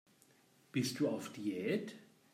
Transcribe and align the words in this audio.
Bist 0.71 0.99
du 0.99 1.07
auf 1.09 1.29
Diät? 1.31 1.93